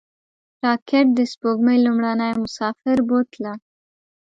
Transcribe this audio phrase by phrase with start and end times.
[0.63, 3.53] راکټ د سپوږمۍ لومړنی مسافر بوتله